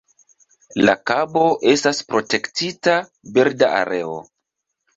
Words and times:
La 0.85 0.95
kabo 1.11 1.43
estas 1.75 2.01
protektita 2.13 2.99
birda 3.39 3.73
areo. 3.85 4.21